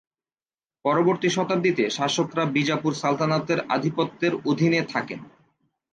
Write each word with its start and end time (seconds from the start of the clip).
পরবর্তী 0.85 1.29
শতাব্দীতে 1.29 1.83
শাসকরা 1.89 2.43
বিজাপুর 2.55 2.91
সালতানাতের 2.93 3.59
আধিপত্যের 3.75 4.33
অধীনে 4.49 4.81
থাকেন। 4.93 5.19